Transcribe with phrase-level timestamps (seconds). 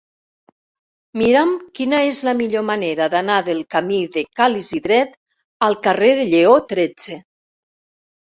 [1.21, 1.49] Mira'm
[1.79, 5.13] quina és la millor manera d'anar del camí de Ca l'Isidret
[5.67, 7.19] al carrer de Lleó tretze.